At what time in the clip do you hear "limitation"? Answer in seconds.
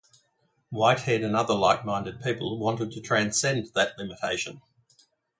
3.99-4.63